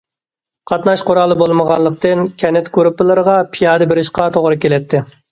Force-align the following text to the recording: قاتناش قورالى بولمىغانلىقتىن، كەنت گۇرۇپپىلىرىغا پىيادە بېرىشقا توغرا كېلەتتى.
قاتناش 0.69 1.01
قورالى 1.09 1.35
بولمىغانلىقتىن، 1.41 2.23
كەنت 2.43 2.71
گۇرۇپپىلىرىغا 2.77 3.35
پىيادە 3.57 3.89
بېرىشقا 3.93 4.27
توغرا 4.39 4.57
كېلەتتى. 4.65 5.03